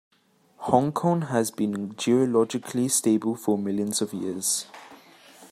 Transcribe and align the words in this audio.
Hong 0.57 0.91
Kong 0.93 1.21
has 1.27 1.51
been 1.51 1.93
geologically 1.95 2.87
stable 2.87 3.35
for 3.35 3.55
millions 3.55 4.01
of 4.01 4.15
years. 4.15 4.65